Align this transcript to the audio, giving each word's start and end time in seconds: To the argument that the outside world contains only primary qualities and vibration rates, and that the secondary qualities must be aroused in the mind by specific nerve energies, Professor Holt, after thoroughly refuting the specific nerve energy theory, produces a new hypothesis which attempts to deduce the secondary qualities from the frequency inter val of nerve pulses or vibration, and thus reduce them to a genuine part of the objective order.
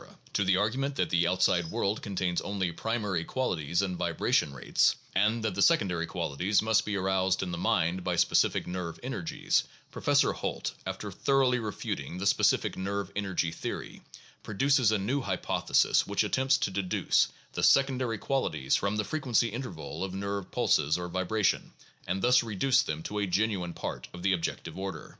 To 0.33 0.43
the 0.43 0.57
argument 0.57 0.95
that 0.95 1.11
the 1.11 1.27
outside 1.27 1.67
world 1.69 2.01
contains 2.01 2.41
only 2.41 2.71
primary 2.71 3.23
qualities 3.23 3.83
and 3.83 3.95
vibration 3.97 4.51
rates, 4.51 4.95
and 5.13 5.43
that 5.43 5.53
the 5.53 5.61
secondary 5.61 6.07
qualities 6.07 6.59
must 6.59 6.85
be 6.85 6.95
aroused 6.97 7.43
in 7.43 7.51
the 7.51 7.57
mind 7.59 8.03
by 8.03 8.15
specific 8.15 8.65
nerve 8.65 8.99
energies, 9.03 9.63
Professor 9.91 10.31
Holt, 10.33 10.73
after 10.87 11.11
thoroughly 11.11 11.59
refuting 11.59 12.17
the 12.17 12.25
specific 12.25 12.75
nerve 12.75 13.11
energy 13.15 13.51
theory, 13.51 14.01
produces 14.41 14.91
a 14.91 14.97
new 14.97 15.21
hypothesis 15.21 16.07
which 16.07 16.23
attempts 16.23 16.57
to 16.57 16.71
deduce 16.71 17.27
the 17.53 17.61
secondary 17.61 18.17
qualities 18.17 18.75
from 18.75 18.95
the 18.95 19.03
frequency 19.03 19.53
inter 19.53 19.69
val 19.69 20.03
of 20.03 20.15
nerve 20.15 20.49
pulses 20.49 20.97
or 20.97 21.09
vibration, 21.09 21.73
and 22.07 22.23
thus 22.23 22.41
reduce 22.41 22.81
them 22.81 23.03
to 23.03 23.19
a 23.19 23.27
genuine 23.27 23.73
part 23.75 24.07
of 24.15 24.23
the 24.23 24.33
objective 24.33 24.79
order. 24.79 25.09